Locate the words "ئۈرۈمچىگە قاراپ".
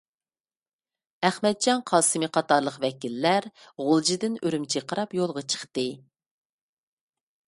4.43-5.15